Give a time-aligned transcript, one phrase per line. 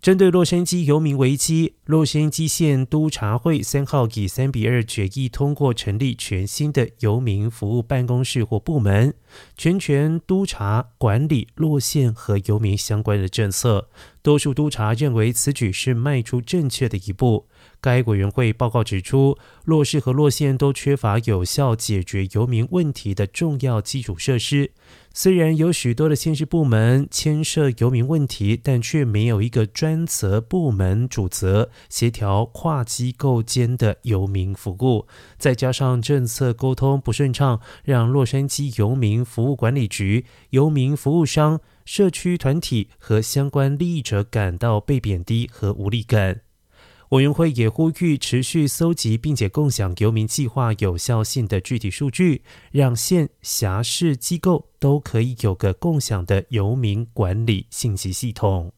[0.00, 9.12] 针对洛杉矶游民危机，洛杉矶县督察会三号以三比二决议通过成立全新的游民服务办公室或部门，
[9.56, 13.88] 全权督察管理洛县和游民相关的政策。
[14.28, 17.46] 多数督察认为此举是迈出正确的一步。
[17.80, 24.72] 该委员会报告指出，洛市和洛县都缺乏有效解决游民问题的重要基础设施。
[25.14, 35.06] 虽然有许多的县市部门牵涉游民问题，但却没有一个专责部门主责协调跨机构间的游民服务。
[35.38, 46.42] 再加上政策沟通不顺畅，让洛杉矶游民服务管理局、游民服务商、社区团体和相关利益者感到被贬低和无力感。
[47.08, 58.74] 委员会也呼吁持续搜集并且共享游民计划有效性的具体数据，让县辖市机构都可以有个共享的游民管理信息系统。